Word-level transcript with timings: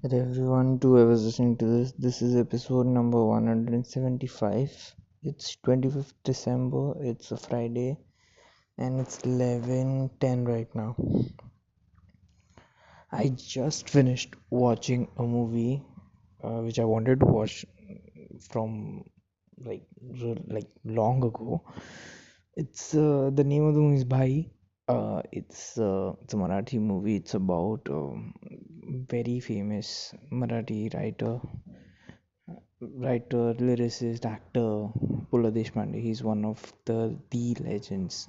Hello 0.00 0.16
everyone 0.16 0.78
to 0.78 0.90
whoever's 0.90 1.24
listening 1.24 1.56
to 1.56 1.66
this. 1.66 1.90
This 1.98 2.22
is 2.22 2.36
episode 2.36 2.86
number 2.86 3.20
175. 3.24 4.94
It's 5.24 5.56
25th 5.66 6.12
December, 6.22 6.94
it's 7.00 7.32
a 7.32 7.36
Friday, 7.36 7.98
and 8.76 9.00
it's 9.00 9.18
11:10 9.24 10.44
right 10.44 10.72
now. 10.72 10.94
I 13.10 13.30
just 13.30 13.90
finished 13.90 14.36
watching 14.50 15.08
a 15.16 15.24
movie 15.24 15.82
uh, 16.44 16.60
which 16.60 16.78
I 16.78 16.84
wanted 16.84 17.18
to 17.18 17.26
watch 17.26 17.66
from 18.50 19.02
like 19.58 19.82
like 20.46 20.70
long 20.84 21.24
ago. 21.24 21.64
It's 22.54 22.94
uh, 22.94 23.30
the 23.34 23.42
name 23.42 23.64
of 23.64 23.74
the 23.74 23.80
movie 23.80 23.96
is 23.96 24.04
Bhai. 24.04 24.48
Uh, 24.88 25.22
it's 25.30 25.78
uh, 25.78 26.12
it's 26.22 26.34
a 26.34 26.36
Marathi 26.36 26.80
movie. 26.80 27.16
It's 27.16 27.34
about 27.34 27.82
um, 27.90 28.34
very 29.08 29.38
famous 29.40 30.14
Marathi 30.32 30.92
writer, 30.94 31.40
writer, 33.04 33.54
lyricist, 33.66 34.24
actor 34.24 34.68
Pula 35.30 35.50
Deshpande. 35.56 36.00
He's 36.00 36.22
one 36.22 36.44
of 36.44 36.60
the 36.86 37.16
the 37.30 37.54
legends 37.60 38.28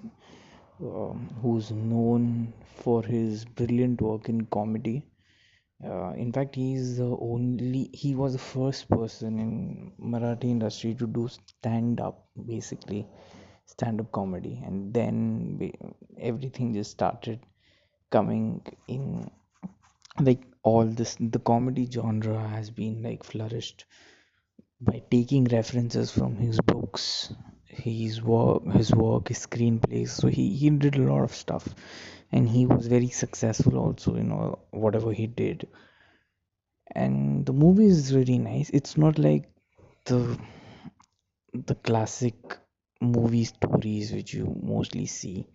um, 0.81 1.29
who's 1.41 1.71
known 1.71 2.53
for 2.83 3.03
his 3.03 3.45
brilliant 3.45 4.01
work 4.01 4.29
in 4.29 4.45
comedy. 4.57 4.97
Uh, 5.83 6.11
in 6.13 6.31
fact, 6.33 6.55
he's 6.55 6.97
the 6.97 7.11
only 7.31 7.89
he 7.93 8.15
was 8.15 8.33
the 8.33 8.45
first 8.53 8.89
person 8.89 9.39
in 9.39 9.93
Marathi 10.13 10.45
industry 10.57 10.95
to 10.95 11.07
do 11.07 11.27
stand 11.29 12.01
up 12.01 12.27
basically 12.53 13.07
stand 13.73 14.01
up 14.01 14.11
comedy 14.11 14.61
and 14.65 14.93
then 14.93 15.71
everything 16.19 16.73
just 16.73 16.91
started 16.91 17.39
coming 18.09 18.61
in 18.87 19.29
like 20.19 20.41
all 20.63 20.85
this 20.85 21.15
the 21.19 21.39
comedy 21.39 21.87
genre 21.91 22.39
has 22.47 22.69
been 22.69 23.01
like 23.03 23.23
flourished 23.23 23.85
by 24.81 25.01
taking 25.11 25.45
references 25.45 26.11
from 26.11 26.35
his 26.35 26.59
books. 26.61 27.33
His 27.65 28.21
work 28.21 28.65
his 28.73 28.91
work 28.93 29.27
his 29.27 29.45
screenplays. 29.45 30.09
So 30.09 30.27
he, 30.27 30.55
he 30.55 30.69
did 30.69 30.95
a 30.95 31.01
lot 31.01 31.23
of 31.23 31.33
stuff 31.33 31.67
and 32.31 32.49
he 32.49 32.65
was 32.65 32.87
very 32.87 33.09
successful 33.09 33.77
also 33.77 34.15
you 34.15 34.23
know 34.23 34.59
whatever 34.71 35.11
he 35.13 35.27
did. 35.27 35.67
And 36.95 37.45
the 37.45 37.53
movie 37.53 37.85
is 37.85 38.15
really 38.15 38.39
nice. 38.39 38.69
It's 38.71 38.97
not 38.97 39.19
like 39.19 39.49
the 40.05 40.39
the 41.53 41.75
classic 41.75 42.58
movie 43.01 43.45
stories 43.45 44.11
which 44.13 44.33
you 44.33 44.55
mostly 44.63 45.05
see. 45.05 45.45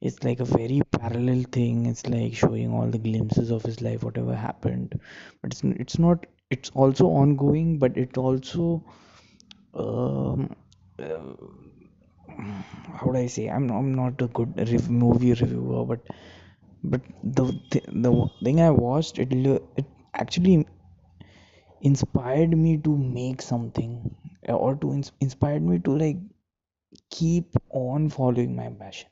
It's 0.00 0.22
like 0.24 0.40
a 0.40 0.44
very 0.44 0.82
parallel 0.92 1.44
thing. 1.52 1.86
It's 1.86 2.06
like 2.06 2.34
showing 2.34 2.72
all 2.72 2.88
the 2.88 2.98
glimpses 2.98 3.50
of 3.50 3.62
his 3.64 3.80
life 3.82 4.02
whatever 4.04 4.34
happened. 4.34 5.00
But 5.42 5.52
it's 5.52 5.64
it's 5.64 5.98
not 5.98 6.26
it's 6.50 6.70
also 6.70 7.06
ongoing 7.08 7.78
but 7.78 7.96
it 7.96 8.18
also 8.18 8.84
um, 9.74 10.54
uh, 11.00 11.34
how 12.98 13.10
do 13.12 13.18
I 13.18 13.26
say? 13.26 13.48
I'm 13.48 13.70
I'm 13.70 13.94
not 13.94 14.20
a 14.22 14.26
good 14.28 14.56
rev- 14.70 14.90
movie 14.90 15.32
reviewer 15.34 15.84
but 15.84 16.00
but 16.84 17.02
the 17.22 17.46
th- 17.70 17.86
the 18.06 18.12
thing 18.44 18.60
I 18.60 18.70
watched 18.70 19.18
it 19.18 19.32
it 19.34 19.86
actually 20.14 20.66
inspired 21.80 22.56
me 22.56 22.76
to 22.78 22.96
make 22.96 23.40
something 23.40 24.14
or 24.48 24.74
to 24.74 24.92
ins- 24.92 25.12
inspired 25.20 25.62
me 25.62 25.78
to 25.78 25.96
like 25.96 26.16
keep 27.10 27.56
on 27.70 28.08
following 28.10 28.56
my 28.56 28.70
passion. 28.70 29.10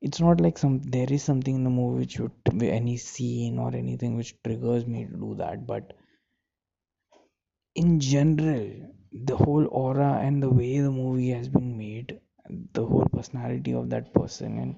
It's 0.00 0.20
not 0.20 0.40
like 0.40 0.58
some 0.58 0.82
there 0.82 1.06
is 1.08 1.22
something 1.22 1.54
in 1.54 1.62
the 1.62 1.70
movie 1.70 2.00
which 2.00 2.18
would 2.18 2.32
be 2.58 2.68
any 2.68 2.96
scene 2.96 3.58
or 3.60 3.74
anything 3.76 4.16
which 4.16 4.34
triggers 4.42 4.86
me 4.86 5.04
to 5.04 5.12
do 5.16 5.36
that 5.36 5.66
but 5.68 5.92
in 7.74 7.98
general 7.98 8.68
the 9.12 9.34
whole 9.36 9.66
aura 9.68 10.18
and 10.20 10.42
the 10.42 10.50
way 10.50 10.80
the 10.80 10.90
movie 10.90 11.30
has 11.30 11.48
been 11.48 11.78
made 11.78 12.20
the 12.74 12.84
whole 12.84 13.06
personality 13.12 13.72
of 13.72 13.88
that 13.88 14.12
person 14.12 14.58
and 14.58 14.76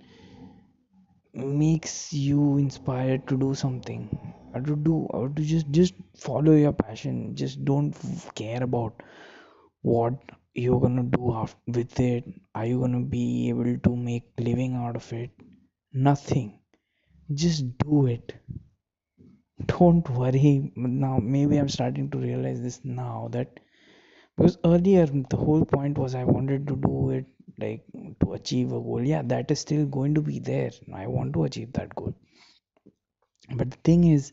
makes 1.35 2.13
you 2.13 2.57
inspired 2.59 3.27
to 3.29 3.37
do 3.37 3.55
something 3.55 4.03
or 4.55 4.61
to 4.61 4.77
do 4.77 4.95
or 5.19 5.29
to 5.29 5.43
just 5.43 5.71
just 5.71 5.95
follow 6.17 6.53
your 6.53 6.73
passion. 6.73 7.35
Just 7.35 7.65
don't 7.65 7.95
care 8.35 8.63
about 8.63 9.03
what 9.83 10.15
you're 10.55 10.81
gonna 10.81 11.03
do 11.03 11.47
with 11.67 12.01
it? 12.01 12.25
Are 12.55 12.67
you 12.67 12.81
gonna 12.81 13.01
be 13.01 13.49
able 13.49 13.79
to 13.79 13.97
make 13.97 14.25
living 14.39 14.75
out 14.75 14.97
of 14.97 15.13
it? 15.13 15.31
Nothing. 15.93 16.61
Just 17.35 17.79
do 17.79 18.07
it. 18.07 18.35
Don't 19.67 20.09
worry. 20.11 20.73
Now 20.77 21.19
maybe 21.19 21.59
i'm 21.59 21.69
starting 21.69 22.11
to 22.11 22.19
realize 22.19 22.63
this 22.63 22.81
now 22.85 23.29
that 23.33 23.61
because 24.37 24.59
earlier 24.65 25.07
the 25.07 25.37
whole 25.37 25.65
point 25.65 25.99
was 25.99 26.15
i 26.15 26.25
wanted 26.25 26.67
to 26.67 26.77
do 26.77 27.11
it 27.11 27.27
like 27.59 27.85
to 28.21 28.33
achieve 28.35 28.69
a 28.69 28.81
goal. 28.81 29.03
Yeah 29.05 29.23
that 29.23 29.51
is 29.51 29.61
still 29.61 29.87
going 29.87 30.15
to 30.15 30.23
be 30.23 30.39
there. 30.39 30.71
I 30.95 31.07
want 31.07 31.35
to 31.35 31.45
achieve 31.45 31.73
that 31.75 31.95
goal. 31.95 32.15
But 33.55 33.71
the 33.71 33.77
thing 33.85 34.05
is 34.05 34.33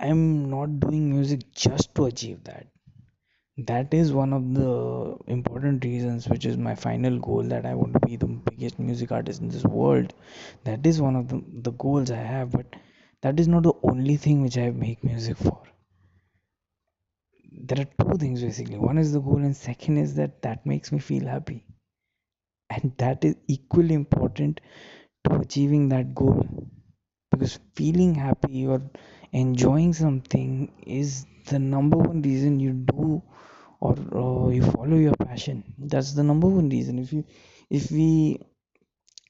i'm 0.00 0.50
not 0.50 0.80
doing 0.80 1.10
music 1.10 1.40
just 1.52 1.94
to 1.94 2.06
achieve 2.06 2.42
that 2.44 2.66
that 3.58 3.92
is 3.92 4.12
one 4.12 4.32
of 4.32 4.54
the 4.54 5.16
important 5.26 5.84
reasons 5.84 6.26
which 6.28 6.46
is 6.46 6.56
my 6.56 6.74
final 6.74 7.18
goal 7.18 7.42
that 7.42 7.66
i 7.66 7.74
want 7.74 7.92
to 7.92 8.00
be 8.06 8.16
the 8.16 8.26
biggest 8.26 8.78
music 8.78 9.12
artist 9.12 9.40
in 9.42 9.48
this 9.48 9.64
world. 9.64 10.14
That 10.64 10.86
is 10.86 11.02
one 11.02 11.16
of 11.16 11.28
the, 11.28 11.42
the 11.62 11.72
goals 11.72 12.10
i 12.10 12.16
have 12.16 12.50
but 12.52 12.76
that 13.22 13.38
is 13.40 13.48
not 13.48 13.64
the 13.64 13.74
only 13.82 14.16
thing 14.16 14.42
which 14.42 14.56
i 14.58 14.70
make 14.70 15.02
music 15.04 15.36
for. 15.36 15.62
There 17.50 17.80
are 17.80 18.04
two 18.04 18.18
things 18.18 18.42
basically. 18.42 18.78
One 18.78 18.98
is 18.98 19.12
the 19.12 19.20
goal 19.20 19.38
and 19.38 19.56
second 19.56 19.96
is 19.96 20.14
that 20.16 20.42
that 20.42 20.66
makes 20.66 20.92
me 20.92 20.98
feel 20.98 21.26
happy. 21.26 21.64
And 22.70 22.92
that 22.98 23.24
is 23.24 23.34
equally 23.48 23.94
important 23.94 24.60
to 25.24 25.36
achieving 25.40 25.88
that 25.90 26.14
goal. 26.14 26.46
Because 27.30 27.58
feeling 27.74 28.14
happy 28.14 28.66
or 28.66 28.82
enjoying 29.32 29.92
something 29.94 30.72
is 30.86 31.26
the 31.46 31.58
number 31.58 31.96
one 31.96 32.22
reason 32.22 32.60
you 32.60 32.72
do 32.72 33.22
or 33.80 33.94
uh, 34.14 34.48
you 34.50 34.62
follow 34.62 34.96
your 34.96 35.14
passion. 35.16 35.64
That's 35.78 36.12
the 36.14 36.22
number 36.22 36.48
one 36.48 36.68
reason. 36.68 36.98
If 36.98 37.12
you 37.12 37.24
if 37.70 37.90
we 37.90 38.40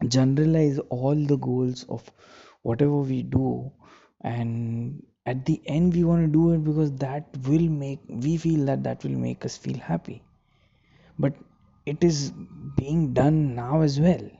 generalize 0.08 0.78
all 0.90 1.14
the 1.14 1.36
goals 1.36 1.84
of 1.88 2.10
whatever 2.62 2.96
we 2.98 3.22
do 3.22 3.70
and 4.22 5.02
at 5.26 5.44
the 5.46 5.60
end 5.66 5.94
we 5.94 6.04
want 6.04 6.22
to 6.24 6.32
do 6.32 6.52
it 6.52 6.64
because 6.64 6.92
that 6.96 7.26
will 7.48 7.68
make 7.68 8.00
we 8.08 8.36
feel 8.36 8.64
that 8.66 8.82
that 8.84 9.02
will 9.04 9.18
make 9.26 9.44
us 9.44 9.56
feel 9.56 9.78
happy. 9.78 10.22
But 11.18 11.34
it 11.86 12.02
is 12.04 12.32
being 12.76 13.12
done 13.14 13.54
now 13.54 13.82
as 13.82 14.00
well. 14.00 14.30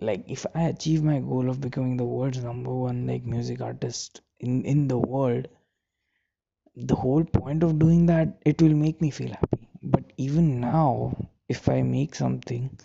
Like 0.00 0.24
if 0.28 0.46
i 0.54 0.62
achieve 0.64 1.02
my 1.02 1.18
goal 1.20 1.50
of 1.50 1.60
becoming 1.60 1.96
the 1.96 2.04
world's 2.04 2.42
number 2.44 2.74
one 2.74 3.06
like 3.06 3.24
music 3.24 3.60
artist 3.60 4.20
in 4.40 4.64
in 4.64 4.88
the 4.88 4.98
world 4.98 5.48
the 6.76 6.94
whole 6.94 7.24
point 7.24 7.62
of 7.62 7.78
doing 7.78 8.06
that 8.06 8.38
it 8.44 8.60
will 8.60 8.74
make 8.74 9.00
me 9.00 9.10
feel 9.10 9.30
happy. 9.30 9.68
But 9.82 10.04
even 10.16 10.60
now 10.60 11.16
if 11.48 11.68
i 11.68 11.82
make 11.82 12.14
something 12.14 12.78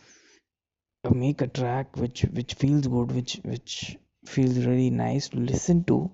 or 1.03 1.12
make 1.12 1.41
a 1.41 1.47
track 1.47 1.97
which 1.97 2.22
which 2.24 2.53
feels 2.53 2.88
good 2.88 3.12
which 3.12 3.40
which 3.44 3.97
feels 4.25 4.57
really 4.66 4.90
nice 4.90 5.29
to 5.29 5.38
listen 5.38 5.84
to 5.85 6.12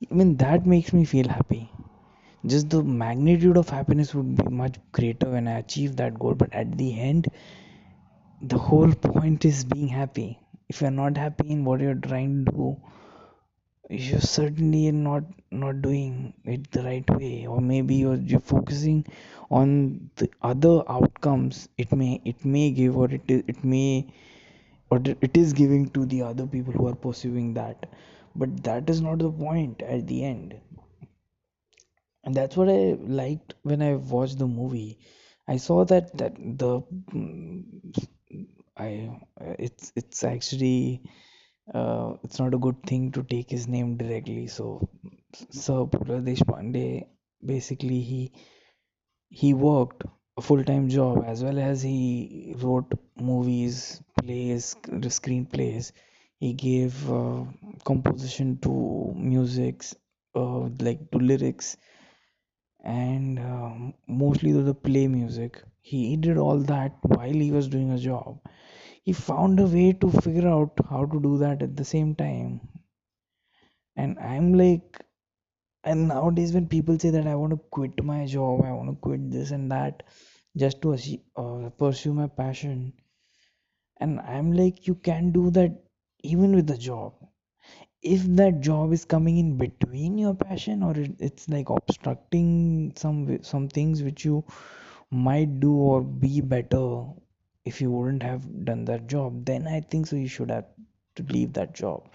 even 0.00 0.36
that 0.36 0.66
makes 0.66 0.92
me 0.92 1.04
feel 1.04 1.28
happy. 1.28 1.70
Just 2.44 2.68
the 2.68 2.82
magnitude 2.82 3.56
of 3.56 3.70
happiness 3.70 4.14
would 4.14 4.36
be 4.36 4.50
much 4.50 4.76
greater 4.92 5.30
when 5.30 5.48
i 5.48 5.58
achieve 5.58 5.96
that 5.96 6.18
goal. 6.18 6.34
But 6.34 6.52
at 6.52 6.76
the 6.76 6.98
end 7.00 7.28
the 8.42 8.58
whole 8.58 8.92
point 8.92 9.44
is 9.44 9.64
being 9.64 9.88
happy. 9.88 10.38
If 10.68 10.82
you're 10.82 10.90
not 10.90 11.16
happy 11.16 11.50
in 11.50 11.64
what 11.64 11.80
you're 11.80 11.94
trying 11.94 12.44
to 12.44 12.52
do 12.52 12.76
you're 13.88 14.20
certainly 14.20 14.90
not 14.92 15.24
not 15.50 15.80
doing 15.82 16.34
it 16.44 16.70
the 16.70 16.82
right 16.82 17.08
way. 17.16 17.46
Or 17.46 17.60
maybe 17.60 17.94
you're, 17.94 18.16
you're 18.16 18.40
focusing 18.40 19.06
on 19.50 20.10
the 20.16 20.30
other 20.42 20.82
outcomes. 20.88 21.68
It 21.78 21.92
may 21.92 22.20
it 22.24 22.44
may 22.44 22.70
give 22.70 22.96
or 22.96 23.10
it, 23.10 23.22
it 23.28 23.64
may 23.64 24.06
or 24.90 25.00
it 25.06 25.36
is 25.36 25.52
giving 25.52 25.88
to 25.90 26.06
the 26.06 26.22
other 26.22 26.46
people 26.46 26.72
who 26.72 26.88
are 26.88 26.96
pursuing 26.96 27.54
that. 27.54 27.86
But 28.36 28.62
that 28.64 28.90
is 28.90 29.00
not 29.02 29.18
the 29.18 29.30
point 29.32 29.82
at 29.82 30.06
the 30.06 30.24
end. 30.24 30.60
And 32.24 32.34
that's 32.34 32.56
what 32.56 32.68
i 32.68 32.94
liked 33.20 33.54
when 33.62 33.80
i 33.80 33.94
watched 33.94 34.38
the 34.38 34.48
movie. 34.48 34.98
I 35.46 35.56
saw 35.58 35.84
that 35.84 36.16
that 36.18 36.34
the 36.36 36.80
mm, 37.12 37.64
i 38.76 38.88
it's 39.58 39.92
it's 39.96 40.24
actually 40.24 41.02
uh, 41.72 42.14
it's 42.22 42.38
not 42.38 42.54
a 42.54 42.58
good 42.58 42.82
thing 42.86 43.10
to 43.12 43.22
take 43.22 43.50
his 43.50 43.66
name 43.68 43.96
directly. 43.96 44.46
So, 44.46 44.88
Sir 45.50 45.84
Pula 45.86 46.20
Deshpande 46.22 47.06
basically 47.44 48.00
he 48.00 48.32
he 49.28 49.52
worked 49.54 50.04
a 50.38 50.40
full-time 50.40 50.88
job 50.88 51.24
as 51.26 51.44
well 51.44 51.58
as 51.58 51.82
he 51.82 52.54
wrote 52.58 52.90
movies, 53.16 54.02
plays, 54.20 54.74
screenplays. 54.86 55.92
He 56.38 56.54
gave 56.54 57.10
uh, 57.12 57.44
composition 57.84 58.58
to 58.62 59.12
musics 59.16 59.94
uh, 60.34 60.60
like 60.80 61.10
to 61.12 61.18
lyrics 61.18 61.76
and 62.84 63.38
um, 63.40 63.94
mostly 64.06 64.52
to 64.52 64.62
the 64.62 64.74
play 64.74 65.06
music. 65.08 65.62
He 65.80 66.16
did 66.16 66.36
all 66.38 66.58
that 66.60 66.92
while 67.02 67.32
he 67.32 67.50
was 67.50 67.68
doing 67.68 67.90
a 67.90 67.98
job. 67.98 68.38
He 69.04 69.12
found 69.12 69.60
a 69.60 69.66
way 69.68 69.92
to 69.92 70.10
figure 70.10 70.48
out 70.48 70.72
how 70.90 71.06
to 71.06 71.20
do 71.20 71.38
that 71.38 71.62
at 71.62 71.76
the 71.76 71.84
same 71.84 72.16
time. 72.16 72.60
And 73.96 74.20
I'm 74.20 74.54
like, 74.54 75.04
and 75.84 76.08
nowadays 76.08 76.52
when 76.54 76.68
people 76.68 76.98
say 76.98 77.10
that 77.10 77.26
I 77.26 77.34
want 77.36 77.52
to 77.52 77.58
quit 77.70 78.02
my 78.04 78.26
job, 78.26 78.62
I 78.64 78.72
want 78.72 78.90
to 78.90 78.96
quit 78.96 79.30
this 79.30 79.50
and 79.52 79.70
that 79.72 80.04
just 80.56 80.82
to 80.82 80.92
achieve, 80.92 81.20
uh, 81.36 81.70
pursue 81.78 82.14
my 82.14 82.28
passion, 82.28 82.94
and 83.98 84.20
I'm 84.20 84.52
like, 84.52 84.86
you 84.86 84.94
can 84.94 85.32
do 85.32 85.50
that 85.50 85.72
even 86.22 86.54
with 86.54 86.66
the 86.68 86.78
job. 86.78 87.14
If 88.02 88.24
that 88.36 88.60
job 88.60 88.92
is 88.92 89.04
coming 89.04 89.38
in 89.38 89.58
between 89.58 90.18
your 90.18 90.34
passion 90.34 90.82
or 90.82 90.92
it, 90.98 91.12
it's 91.20 91.48
like 91.48 91.70
obstructing 91.70 92.92
some 92.96 93.42
some 93.42 93.68
things 93.68 94.02
which 94.02 94.24
you 94.24 94.44
might 95.10 95.60
do 95.60 95.74
or 95.74 96.02
be 96.02 96.40
better 96.40 97.06
if 97.64 97.80
you 97.80 97.90
wouldn't 97.90 98.22
have 98.22 98.64
done 98.64 98.84
that 98.86 99.06
job, 99.06 99.44
then 99.44 99.66
I 99.66 99.80
think 99.80 100.06
so 100.06 100.16
you 100.16 100.28
should 100.28 100.50
have 100.50 100.66
to 101.16 101.22
leave 101.24 101.52
that 101.54 101.74
job. 101.74 102.08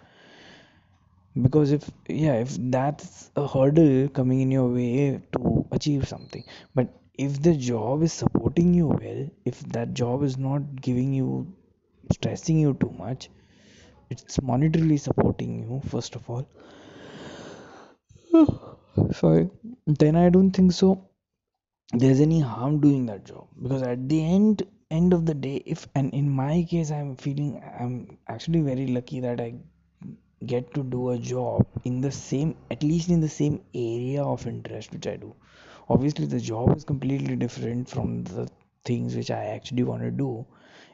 Because 1.42 1.72
if 1.72 1.90
yeah, 2.08 2.34
if 2.34 2.56
that's 2.60 3.32
a 3.36 3.48
hurdle 3.48 4.10
coming 4.10 4.42
in 4.42 4.52
your 4.52 4.68
way 4.68 5.22
to 5.34 5.66
achieve 5.72 6.08
something, 6.08 6.44
but 6.76 6.88
if 7.18 7.42
the 7.42 7.56
job 7.56 8.04
is 8.04 8.14
supporting 8.14 8.74
you 8.74 8.88
well, 8.88 9.30
if 9.46 9.60
that 9.78 9.94
job 9.94 10.24
is 10.24 10.38
not 10.38 10.82
giving 10.82 11.14
you 11.14 11.54
stressing 12.14 12.60
you 12.60 12.74
too 12.80 12.94
much, 12.98 13.30
it's 14.10 14.38
monetarily 14.38 15.00
supporting 15.00 15.60
you 15.64 15.82
first 15.90 16.16
of 16.16 16.30
all. 16.30 16.48
Sorry. 19.14 19.50
Then 19.88 20.16
i 20.16 20.30
don't 20.30 20.52
think 20.52 20.72
so 20.72 21.10
there's 21.94 22.20
any 22.20 22.40
harm 22.40 22.80
doing 22.80 23.06
that 23.08 23.26
job. 23.26 23.48
Because 23.62 23.82
at 23.82 24.08
the 24.10 24.24
end 24.24 24.64
end 24.92 25.14
of 25.14 25.26
the 25.26 25.34
day 25.34 25.62
if 25.66 25.88
and 25.96 26.14
in 26.14 26.30
my 26.30 26.66
case 26.70 26.92
i'm 26.92 27.16
feeling 27.16 27.62
i'm 27.80 28.18
actually 28.28 28.62
very 28.62 28.88
lucky 28.88 29.20
that 29.20 29.40
i 29.42 29.54
get 30.46 30.74
to 30.74 30.84
do 30.84 31.10
a 31.12 31.18
job 31.18 31.66
in 31.86 32.02
the 32.02 32.12
same 32.12 32.56
at 32.72 32.84
least 32.84 33.10
in 33.10 33.22
the 33.22 33.30
same 33.30 33.62
area 33.74 34.24
of 34.24 34.48
interest 34.48 34.92
which 34.94 35.08
i 35.08 35.16
do. 35.16 35.36
Obviously 35.90 36.26
the 36.26 36.40
job 36.40 36.76
is 36.78 36.84
completely 36.84 37.36
different 37.36 37.90
from 37.90 38.24
the 38.24 38.48
things 38.86 39.16
which 39.16 39.32
i 39.32 39.46
actually 39.46 39.84
want 39.84 40.02
to 40.04 40.12
do. 40.12 40.46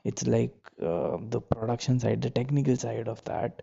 It's 0.03 0.25
like 0.27 0.55
uh, 0.81 1.17
the 1.29 1.41
production 1.41 1.99
side 1.99 2.21
the 2.21 2.29
technical 2.29 2.75
side 2.75 3.07
of 3.07 3.23
that. 3.25 3.61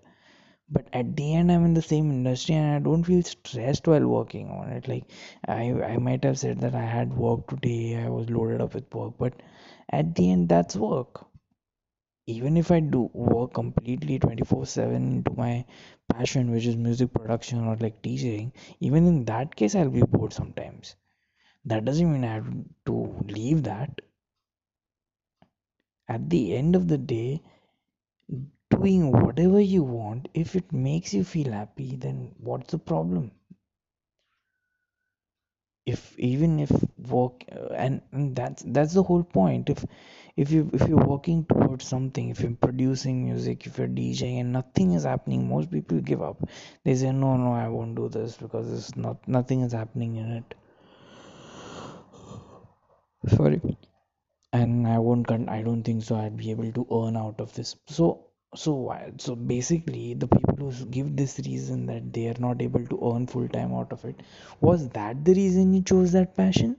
But 0.70 0.88
at 0.93 1.17
the 1.17 1.34
end 1.34 1.52
i'm 1.52 1.64
in 1.64 1.75
the 1.75 1.82
same 1.82 2.11
industry 2.11 2.55
and 2.56 2.75
i 2.76 2.79
don't 2.79 3.05
feel 3.05 3.23
stressed 3.23 3.87
while 3.88 4.06
working 4.06 4.50
on 4.50 4.70
it. 4.70 4.88
Like 4.88 5.05
i 5.49 5.62
i 5.94 5.96
might 5.99 6.25
have 6.25 6.38
said 6.38 6.61
that 6.61 6.75
i 6.75 6.87
had 6.96 7.17
work 7.17 7.49
today 7.49 7.96
i 8.05 8.08
was 8.08 8.31
loaded 8.31 8.61
up 8.61 8.75
with 8.75 8.94
work 8.94 9.14
but 9.19 9.34
at 9.90 10.14
the 10.14 10.31
end 10.31 10.49
that's 10.49 10.76
work. 10.76 11.26
Even 12.26 12.56
if 12.56 12.70
i 12.70 12.81
do 12.81 13.11
work 13.14 13.55
completely 13.55 14.19
24/7 14.19 15.12
into 15.12 15.32
my 15.32 15.64
passion 16.08 16.50
which 16.50 16.67
is 16.67 16.76
music 16.76 17.12
production 17.12 17.64
or 17.64 17.76
like 17.76 18.02
teaching 18.02 18.52
even 18.81 19.06
in 19.06 19.25
that 19.26 19.55
case 19.56 19.75
i'll 19.75 19.90
be 19.90 20.02
bored 20.02 20.32
sometimes. 20.32 20.96
That 21.64 21.84
doesn't 21.84 22.12
mean 22.12 22.25
i 22.25 22.34
have 22.34 22.52
to 22.87 23.25
leave 23.29 23.64
that. 23.64 24.00
At 26.08 26.31
the 26.31 26.55
end 26.56 26.76
of 26.76 26.88
the 26.88 26.99
day 26.99 27.43
doing 28.70 29.11
whatever 29.12 29.61
you 29.61 29.82
want 29.82 30.29
if 30.34 30.56
it 30.56 30.73
makes 30.73 31.14
you 31.14 31.25
feel 31.25 31.52
happy 31.52 31.96
then 31.96 32.34
what's 32.38 32.70
the 32.73 32.79
problem 32.79 33.31
if 35.87 36.19
even 36.19 36.61
if 36.61 36.70
work 37.11 37.44
uh, 37.52 37.73
and, 37.75 38.02
and 38.12 38.34
that's 38.37 38.62
that's 38.67 38.94
the 38.94 39.02
whole 39.02 39.23
point. 39.25 39.70
If 39.70 39.84
if 40.37 40.50
you 40.50 40.70
if 40.73 40.88
you're 40.88 41.06
working 41.14 41.44
towards 41.44 41.87
something 41.87 42.31
if 42.31 42.40
you're 42.40 42.52
producing 42.52 43.25
music 43.25 43.67
if 43.67 43.79
you're 43.79 43.88
djing 43.88 44.40
and 44.40 44.52
nothing 44.52 44.93
is 44.93 45.05
happening 45.05 45.49
most 45.49 45.70
people 45.70 46.00
give 46.00 46.23
up. 46.23 46.49
They 46.84 46.94
say 46.94 47.12
no 47.12 47.37
no 47.37 47.52
i 47.52 47.69
won't 47.69 47.94
do 47.96 48.08
this 48.08 48.37
because 48.37 48.73
it's 48.73 48.96
not 48.96 49.26
nothing 49.29 49.62
is 49.62 49.73
happening 49.73 50.17
in 50.17 50.31
it. 50.32 50.55
Sorry. 53.29 53.61
And 54.52 54.87
I 54.87 54.99
won't 54.99 55.31
I 55.31 55.62
don't 55.62 55.82
think 55.82 56.05
so 56.05 56.17
I'd 56.17 56.37
be 56.37 56.50
able 56.52 56.73
to 56.73 56.87
earn 56.93 57.17
out 57.17 57.40
of 57.40 57.52
this. 57.55 57.76
So 57.87 58.26
so 58.54 58.72
so 59.19 59.34
basically 59.34 60.14
the 60.14 60.26
people 60.28 60.56
who 60.70 60.87
give 60.87 61.16
this 61.16 61.38
reason 61.46 61.87
that 61.87 62.12
they 62.12 62.28
are 62.28 62.38
not 62.38 62.62
able 62.62 62.87
to 62.87 62.99
earn 63.10 63.26
full 63.26 63.49
time 63.49 63.75
out 63.75 63.93
of 63.93 64.04
it 64.04 64.22
was 64.60 64.88
that 64.90 65.25
the 65.25 65.34
reason 65.34 65.75
you 65.75 65.82
chose 65.82 66.12
that 66.12 66.34
passion? 66.34 66.76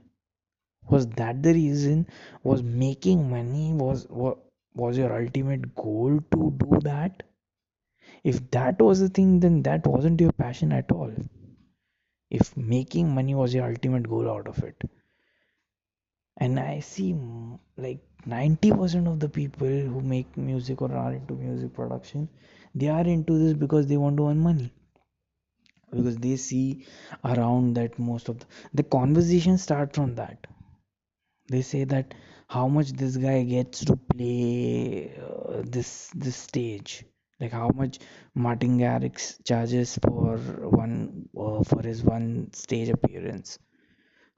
Was 0.90 1.06
that 1.08 1.42
the 1.42 1.52
reason 1.52 2.06
was 2.42 2.62
making 2.62 3.30
money 3.30 3.72
was 3.74 4.06
was, 4.08 4.36
was 4.74 4.98
your 4.98 5.12
ultimate 5.20 5.74
goal 5.74 6.20
to 6.32 6.50
do 6.58 6.80
that? 6.82 7.22
If 8.24 8.50
that 8.52 8.80
was 8.82 9.00
the 9.00 9.08
thing 9.08 9.40
then 9.40 9.62
that 9.62 9.86
wasn't 9.86 10.20
your 10.20 10.32
passion 10.32 10.72
at 10.72 10.92
all. 10.92 11.12
If 12.30 12.56
making 12.56 13.14
money 13.14 13.34
was 13.34 13.54
your 13.54 13.64
ultimate 13.70 14.08
goal 14.08 14.28
out 14.30 14.46
of 14.48 14.62
it 14.64 14.76
and 16.36 16.60
i 16.60 16.78
see 16.80 17.12
mm, 17.12 17.58
like 17.76 18.00
90% 18.26 19.08
of 19.08 19.18
the 19.20 19.28
people 19.28 19.66
who 19.92 20.00
make 20.00 20.36
music 20.36 20.80
or 20.80 20.92
are 20.92 21.12
into 21.12 21.34
music 21.34 21.74
production 21.74 22.28
they 22.74 22.88
are 22.88 23.06
into 23.16 23.38
this 23.38 23.54
because 23.54 23.86
they 23.88 23.96
want 23.96 24.16
to 24.16 24.28
earn 24.28 24.38
money. 24.38 24.72
Because 25.90 26.18
they 26.18 26.36
see 26.36 26.84
around 27.24 27.72
that 27.76 27.98
most 27.98 28.28
of 28.28 28.38
the, 28.38 28.46
the 28.74 28.82
conversation 28.82 29.56
start 29.56 29.94
from 29.94 30.14
that. 30.16 30.46
They 31.48 31.62
say 31.62 31.84
that 31.84 32.12
how 32.48 32.68
much 32.68 32.92
this 32.92 33.16
guy 33.16 33.44
gets 33.44 33.82
to 33.86 33.96
play 33.96 35.16
uh, 35.16 35.62
this 35.64 36.10
this 36.14 36.36
stage. 36.36 37.04
Like 37.40 37.52
how 37.52 37.70
much 37.74 37.98
martin 38.34 38.78
garrix 38.78 39.42
charges 39.42 39.98
for 40.02 40.36
one 40.68 41.26
uh, 41.34 41.62
for 41.64 41.80
his 41.82 42.02
one 42.04 42.52
stage 42.52 42.90
appearance 42.90 43.58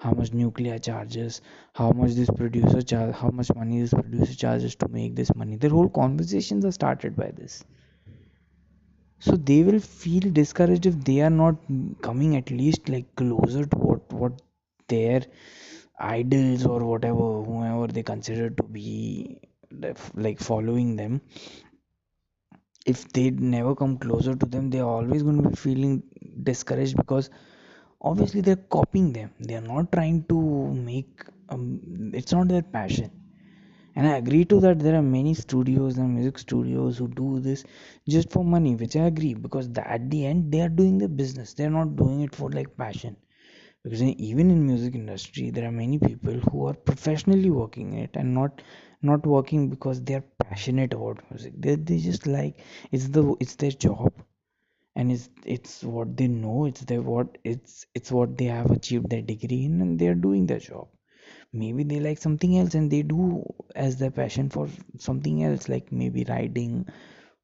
how 0.07 0.13
much 0.21 0.31
Nucleya 0.41 0.79
charges 0.89 1.41
how 1.81 1.91
much 2.01 2.13
this 2.21 2.31
producer 2.41 2.83
charge 2.93 3.15
how 3.23 3.31
much 3.41 3.51
money 3.61 3.81
this 3.81 3.95
producer 3.95 4.35
charges 4.45 4.77
to 4.77 4.89
make 4.89 5.17
this 5.17 5.35
money. 5.35 5.57
Their 5.57 5.71
whole 5.71 5.89
conversations 5.89 6.65
are 6.65 6.73
started 6.73 7.17
by 7.17 7.33
this. 7.37 7.65
So 9.19 9.37
they 9.37 9.63
will 9.63 9.81
feel 9.81 10.31
discouraged 10.39 10.87
if 10.87 10.99
they 11.05 11.21
are 11.23 11.31
not 11.31 11.57
coming 12.03 12.37
at 12.37 12.51
least 12.51 12.89
like 12.89 13.15
closer 13.17 13.65
to 13.67 13.77
what 13.79 14.13
what 14.13 14.43
their 14.89 15.23
idols 15.99 16.67
or 16.67 16.81
whatever 16.85 17.27
whoever 17.49 17.87
they 17.89 18.03
consider 18.03 18.51
to 18.51 18.63
be 18.79 19.41
like 20.15 20.39
following 20.41 20.97
them. 20.97 21.21
If 22.87 23.09
they 23.13 23.31
never 23.31 23.75
come 23.75 23.99
closer 23.99 24.35
to 24.37 24.47
them 24.47 24.71
they're 24.71 24.85
always 24.97 25.23
going 25.23 25.43
to 25.43 25.51
be 25.51 25.57
feeling 25.57 26.03
discouraged 26.43 26.97
because 26.97 27.31
obviously 28.11 28.41
they're 28.43 28.65
copying 28.79 29.13
them. 29.13 29.31
They 29.41 29.57
are 29.57 29.69
not 29.75 29.93
trying 29.93 30.25
to 30.33 30.39
make 30.91 31.25
um, 31.49 31.81
it's 32.15 32.33
not 32.33 32.49
their 32.49 32.63
passion. 32.79 33.11
And 33.97 34.07
i 34.07 34.17
agree 34.19 34.45
to 34.51 34.61
that 34.61 34.79
there 34.79 34.95
are 34.97 35.03
many 35.03 35.35
studios 35.35 35.99
and 35.99 36.15
music 36.15 36.39
studios 36.39 36.99
who 36.99 37.09
do 37.09 37.41
this 37.41 37.65
just 38.15 38.31
for 38.35 38.45
money 38.45 38.75
which 38.77 38.95
i 38.97 39.07
agree 39.07 39.35
because 39.35 39.69
the, 39.73 39.85
at 39.97 40.09
the 40.11 40.25
end 40.27 40.53
they 40.53 40.61
are 40.61 40.69
doing 40.69 40.99
the 40.99 41.09
business. 41.09 41.55
They're 41.55 41.71
not 41.79 41.97
doing 41.97 42.21
it 42.23 42.35
for 42.35 42.51
like 42.51 42.77
passion. 42.77 43.17
Because 43.83 44.03
in, 44.03 44.11
even 44.21 44.51
in 44.51 44.67
music 44.67 44.95
industry 44.95 45.51
there 45.51 45.67
are 45.67 45.73
many 45.73 45.99
people 45.99 46.35
who 46.51 46.67
are 46.67 46.75
professionally 46.75 47.51
working 47.51 47.95
it 47.95 48.11
and 48.15 48.35
not 48.35 48.63
not 49.03 49.27
working 49.27 49.71
because 49.71 50.03
they 50.03 50.15
are 50.15 50.25
passionate 50.45 50.93
about 50.95 51.23
music. 51.31 51.55
They, 51.59 51.77
they 51.77 51.99
just 51.99 52.27
like 52.27 52.61
it's 52.93 53.09
the 53.09 53.35
it's 53.41 53.57
their 53.57 53.71
job 53.73 54.13
and 54.97 55.13
it's 55.13 55.29
it's 55.45 55.85
what 55.85 56.17
they 56.17 56.27
know 56.27 56.65
it's 56.67 56.83
their 56.91 57.03
what 57.03 57.39
it's 57.45 57.87
it's 57.95 58.11
what 58.11 58.37
they 58.39 58.47
have 58.47 58.71
achieved 58.73 59.11
their 59.11 59.23
degree 59.23 59.65
in 59.67 59.81
and 59.83 59.99
they 60.01 60.09
are 60.09 60.15
doing 60.27 60.47
their 60.47 60.59
job. 60.59 60.89
Maybe 61.53 61.85
they 61.85 62.01
like 62.01 62.19
something 62.19 62.59
else 62.59 62.75
and 62.75 62.91
they 62.91 63.03
do 63.03 63.45
as 63.75 63.99
their 63.99 64.11
passion 64.11 64.51
for 64.51 64.69
something 64.99 65.45
else 65.45 65.69
like 65.69 65.93
maybe 65.93 66.25
writing 66.29 66.87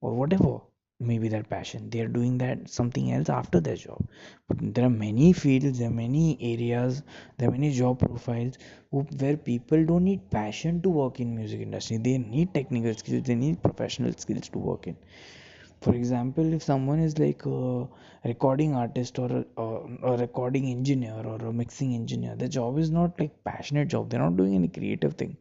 or 0.01 0.15
whatever. 0.15 0.61
Maybe 1.01 1.29
their 1.29 1.43
passion 1.45 1.91
they 1.91 2.01
are 2.01 2.09
doing 2.09 2.39
that 2.39 2.69
something 2.71 3.13
else 3.13 3.29
after 3.29 3.61
their 3.61 3.77
job. 3.77 4.05
But 4.49 4.75
there 4.75 4.87
are 4.87 4.91
many 5.05 5.33
fields 5.33 5.79
there 5.79 5.89
are 5.89 5.99
many 6.01 6.39
areas 6.53 7.03
there 7.39 7.49
are 7.49 7.53
many 7.53 7.73
job 7.73 7.99
profiles 8.01 8.59
who, 8.91 9.03
where 9.19 9.37
people 9.37 9.85
don't 9.85 10.05
need 10.05 10.31
passion 10.31 10.81
to 10.83 10.91
work 10.91 11.21
in 11.21 11.37
music 11.37 11.61
industry. 11.61 11.99
They 11.99 12.19
need 12.19 12.55
technical 12.55 12.95
skills 12.95 13.25
they 13.25 13.35
need 13.35 13.63
professional 13.63 14.13
skills 14.15 14.49
to 14.51 14.59
work 14.59 14.87
in 14.89 14.97
for 15.83 15.95
example 15.95 16.53
if 16.55 16.63
someone 16.63 17.01
is 17.01 17.19
like 17.19 17.45
a 17.47 17.87
recording 18.25 18.75
artist 18.75 19.19
or 19.19 19.31
a, 19.39 19.45
or 19.57 19.91
a 20.03 20.17
recording 20.17 20.67
engineer 20.71 21.23
or 21.27 21.37
a 21.47 21.53
mixing 21.53 21.95
engineer 21.95 22.35
their 22.37 22.49
job 22.49 22.79
is 22.79 22.91
not 22.91 23.19
like 23.21 23.45
passionate 23.45 23.89
job. 23.89 24.09
They're 24.11 24.21
not 24.21 24.37
doing 24.37 24.55
any 24.55 24.69
creative 24.69 25.15
thing. 25.15 25.37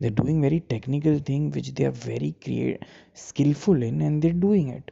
They're 0.00 0.10
doing 0.10 0.42
very 0.42 0.60
technical 0.60 1.18
thing 1.18 1.50
which 1.50 1.74
they 1.74 1.84
are 1.86 1.90
very 1.90 2.34
create 2.42 2.84
skillful 3.14 3.82
in 3.82 4.00
and 4.02 4.20
they're 4.22 4.32
doing 4.32 4.68
it. 4.68 4.90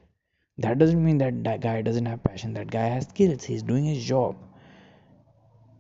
That 0.59 0.79
doesn't 0.79 1.05
mean 1.05 1.19
that 1.19 1.45
that 1.45 1.61
guy 1.61 1.83
doesn't 1.83 2.07
have 2.07 2.23
passion. 2.25 2.55
That 2.55 2.71
guy 2.71 2.87
has 2.87 3.09
skills. 3.09 3.45
He's 3.45 3.63
doing 3.63 3.85
his 3.85 4.05
job. 4.05 4.37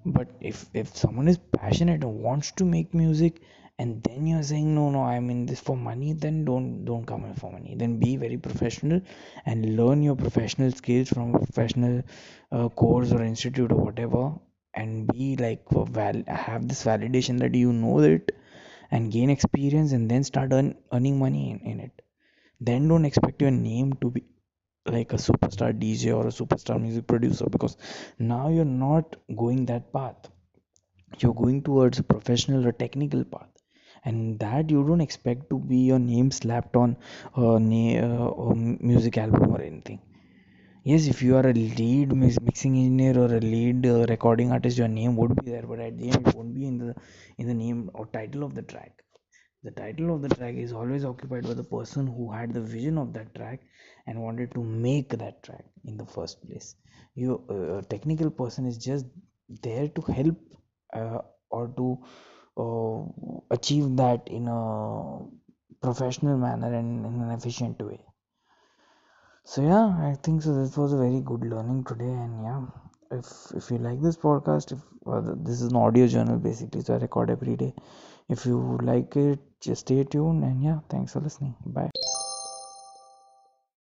But 0.06 0.28
if 0.40 0.66
if 0.74 0.96
someone 0.96 1.28
is 1.28 1.38
passionate 1.38 2.04
and 2.04 2.22
wants 2.22 2.52
to 2.52 2.64
make 2.64 2.94
music 2.94 3.40
and 3.82 4.02
then 4.06 4.26
you're 4.30 4.42
saying 4.50 4.68
no 4.78 4.84
no 4.96 5.02
i'm 5.12 5.28
in 5.34 5.40
this 5.50 5.60
for 5.68 5.76
money 5.76 6.12
then 6.24 6.36
don't 6.48 6.84
don't 6.88 7.06
come 7.10 7.22
here 7.26 7.38
for 7.42 7.50
money 7.56 7.74
then 7.82 7.98
be 8.04 8.10
very 8.24 8.38
professional 8.46 9.00
and 9.46 9.76
learn 9.80 10.02
your 10.08 10.16
professional 10.24 10.70
skills 10.80 11.08
from 11.14 11.34
a 11.34 11.38
professional 11.46 12.02
uh, 12.52 12.68
course 12.82 13.12
or 13.12 13.22
institute 13.22 13.72
or 13.72 13.80
whatever 13.88 14.24
and 14.74 15.06
be 15.12 15.36
like 15.44 15.62
val- 15.98 16.24
have 16.44 16.68
this 16.68 16.84
validation 16.90 17.38
that 17.44 17.54
you 17.62 17.72
know 17.72 17.98
it 18.00 18.32
and 18.92 19.12
gain 19.12 19.30
experience 19.30 19.92
and 19.92 20.10
then 20.10 20.22
start 20.24 20.52
earn, 20.52 20.74
earning 20.92 21.18
money 21.18 21.50
in, 21.52 21.58
in 21.72 21.80
it 21.80 22.02
then 22.60 22.88
don't 22.88 23.04
expect 23.04 23.42
your 23.42 23.50
name 23.50 23.92
to 24.00 24.10
be 24.10 24.24
like 24.86 25.12
a 25.12 25.16
superstar 25.16 25.78
DJ 25.78 26.12
or 26.12 26.26
a 26.28 26.36
superstar 26.40 26.80
music 26.80 27.06
producer 27.06 27.46
because 27.50 27.76
now 28.18 28.48
you're 28.48 28.64
not 28.64 29.16
going 29.36 29.66
that 29.66 29.92
path. 29.92 30.30
You're 31.20 31.34
going 31.34 31.62
towards 31.62 31.98
a 32.00 32.02
professional 32.02 32.66
or 32.66 32.72
technical 32.72 33.24
path. 33.24 33.51
And 34.04 34.38
that 34.40 34.70
you 34.70 34.84
don't 34.86 35.00
expect 35.00 35.50
to 35.50 35.58
be 35.58 35.78
your 35.78 35.98
name 35.98 36.30
slapped 36.30 36.76
on 36.76 36.96
a, 37.36 37.58
na- 37.58 38.54
music 38.54 39.18
album 39.18 39.50
or 39.54 39.60
anything. 39.62 40.00
Yes, 40.84 41.06
if 41.06 41.22
you 41.22 41.36
are 41.36 41.46
a 41.46 41.52
lead 41.52 42.12
mixing 42.14 42.76
engineer 42.76 43.18
or 43.18 43.34
a 43.36 43.40
lead 43.40 43.86
uh, 43.86 44.06
recording 44.08 44.50
artist, 44.52 44.78
your 44.78 44.88
name 44.88 45.16
would 45.16 45.34
be 45.36 45.50
there, 45.50 45.62
but 45.62 45.80
at 45.80 45.98
the 45.98 46.10
end, 46.10 46.26
it 46.28 46.34
won't 46.34 46.54
be 46.54 46.66
in 46.66 46.78
the 46.78 46.94
in 47.38 47.46
the 47.48 47.54
name 47.54 47.90
or 47.94 48.06
title 48.06 48.44
of 48.44 48.54
the 48.54 48.62
track 48.62 48.92
the 49.64 49.70
title 49.72 50.14
of 50.14 50.22
the 50.22 50.28
track 50.30 50.54
is 50.56 50.72
always 50.72 51.04
occupied 51.04 51.44
by 51.44 51.54
the 51.54 51.64
person 51.64 52.06
who 52.06 52.30
had 52.32 52.52
the 52.54 52.60
vision 52.60 52.98
of 52.98 53.12
that 53.14 53.34
track 53.34 53.60
and 54.06 54.22
wanted 54.22 54.52
to 54.54 54.62
make 54.62 55.10
that 55.10 55.42
track 55.42 55.64
in 55.84 55.96
the 55.96 56.06
first 56.06 56.42
place 56.46 56.74
you 57.14 57.36
uh, 57.56 57.80
technical 57.94 58.30
person 58.30 58.66
is 58.66 58.78
just 58.78 59.06
there 59.66 59.88
to 59.88 60.02
help 60.12 60.38
uh, 60.94 61.20
or 61.50 61.68
to 61.76 61.98
achieve 63.62 63.96
that 64.04 64.28
in 64.38 64.48
a 64.48 64.62
professional 65.80 66.38
manner 66.38 66.72
and 66.74 67.06
in 67.06 67.20
an 67.20 67.30
efficient 67.30 67.80
way. 67.90 68.00
So 69.44 69.62
yeah 69.62 69.86
i 70.08 70.14
think 70.22 70.42
so 70.42 70.54
this 70.54 70.76
was 70.80 70.92
a 70.92 70.98
very 70.98 71.20
good 71.30 71.44
learning 71.52 71.82
today 71.90 72.12
and 72.24 72.44
yeah 72.44 72.60
if 73.18 73.32
if 73.60 73.70
you 73.72 73.78
like 73.88 74.00
this 74.00 74.16
podcast 74.16 74.72
if 74.76 74.80
uh, 75.06 75.20
this 75.48 75.60
is 75.60 75.72
an 75.72 75.76
audio 75.76 76.06
journal 76.06 76.38
basically 76.38 76.82
so 76.82 76.94
i 76.94 76.98
record 76.98 77.30
every 77.38 77.56
day. 77.56 77.74
If 78.28 78.46
you 78.46 78.58
like 78.90 79.16
it 79.16 79.40
just 79.60 79.88
stay 79.88 80.04
tuned 80.04 80.44
and 80.44 80.62
yeah 80.62 80.78
thanks 80.88 81.12
for 81.12 81.20
listening. 81.20 81.56
Bye 81.66 82.21